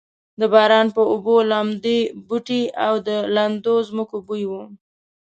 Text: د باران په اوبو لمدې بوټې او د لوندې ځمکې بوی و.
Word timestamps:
د 0.39 0.41
باران 0.53 0.87
په 0.95 1.01
اوبو 1.11 1.35
لمدې 1.51 1.99
بوټې 2.27 2.61
او 2.85 2.93
د 3.07 3.09
لوندې 3.35 3.75
ځمکې 3.89 4.17
بوی 4.27 4.43
و. 4.49 4.51